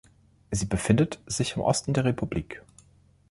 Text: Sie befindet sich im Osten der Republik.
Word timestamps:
Sie 0.49 0.65
befindet 0.65 1.19
sich 1.27 1.55
im 1.57 1.61
Osten 1.61 1.93
der 1.93 2.05
Republik. 2.05 2.63